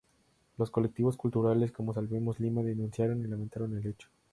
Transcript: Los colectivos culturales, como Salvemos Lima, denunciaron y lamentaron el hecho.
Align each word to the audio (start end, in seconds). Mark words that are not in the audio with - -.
Los 0.57 0.71
colectivos 0.71 1.15
culturales, 1.15 1.71
como 1.71 1.93
Salvemos 1.93 2.39
Lima, 2.39 2.63
denunciaron 2.63 3.21
y 3.23 3.27
lamentaron 3.27 3.77
el 3.77 3.85
hecho. 3.85 4.09